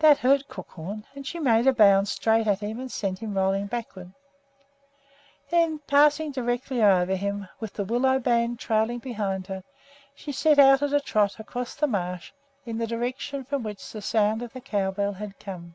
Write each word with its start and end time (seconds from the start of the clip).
That 0.00 0.18
hurt 0.18 0.48
Crookhorn, 0.48 1.06
and 1.14 1.26
she 1.26 1.38
made 1.38 1.66
a 1.66 1.72
bound 1.72 2.08
straight 2.08 2.46
at 2.46 2.60
him 2.60 2.78
and 2.78 2.92
sent 2.92 3.20
him 3.20 3.32
rolling 3.32 3.68
backward. 3.68 4.12
Then, 5.48 5.78
passing 5.86 6.30
directly 6.30 6.82
over 6.82 7.14
him, 7.16 7.48
with 7.58 7.72
the 7.72 7.84
willow 7.86 8.18
band 8.18 8.58
trailing 8.60 8.98
behind 8.98 9.46
her, 9.46 9.64
she 10.14 10.30
set 10.30 10.58
out 10.58 10.82
on 10.82 10.92
a 10.92 11.00
trot 11.00 11.40
across 11.40 11.74
the 11.74 11.86
marsh 11.86 12.32
in 12.66 12.76
the 12.76 12.86
direction 12.86 13.44
from 13.46 13.62
which 13.62 13.92
the 13.92 14.02
sound 14.02 14.42
of 14.42 14.52
the 14.52 14.60
cow 14.60 14.90
bell 14.90 15.14
had 15.14 15.38
come. 15.38 15.74